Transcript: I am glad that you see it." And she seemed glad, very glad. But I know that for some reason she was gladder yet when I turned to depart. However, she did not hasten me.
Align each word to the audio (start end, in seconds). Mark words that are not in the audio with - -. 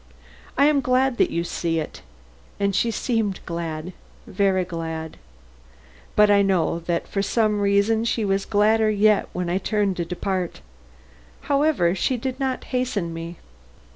I 0.57 0.65
am 0.65 0.81
glad 0.81 1.17
that 1.17 1.29
you 1.29 1.43
see 1.43 1.79
it." 1.79 2.01
And 2.59 2.75
she 2.75 2.89
seemed 2.89 3.39
glad, 3.45 3.93
very 4.25 4.65
glad. 4.65 5.17
But 6.15 6.31
I 6.31 6.41
know 6.41 6.79
that 6.79 7.07
for 7.07 7.21
some 7.21 7.59
reason 7.59 8.03
she 8.05 8.25
was 8.25 8.43
gladder 8.45 8.89
yet 8.89 9.29
when 9.31 9.47
I 9.47 9.59
turned 9.59 9.97
to 9.97 10.05
depart. 10.05 10.61
However, 11.41 11.93
she 11.93 12.17
did 12.17 12.39
not 12.39 12.63
hasten 12.63 13.13
me. 13.13 13.37